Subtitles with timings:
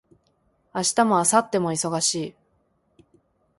[0.73, 2.35] 明日も明後日も忙しい